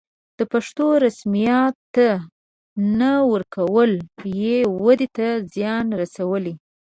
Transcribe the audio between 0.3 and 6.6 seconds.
د پښتو رسميت ته نه ورکول یې ودې ته زیان رسولی.